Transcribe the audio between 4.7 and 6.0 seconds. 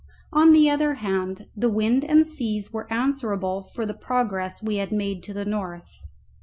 had made to the north.